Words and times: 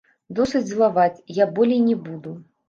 Досыць 0.37 0.61
злаваць, 0.69 1.21
я 1.43 1.47
болей 1.61 1.79
не 1.91 1.99
буду! 2.09 2.35